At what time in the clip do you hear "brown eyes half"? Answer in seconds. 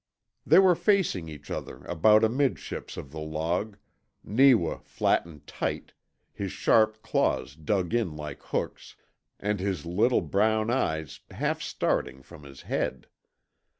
10.21-11.61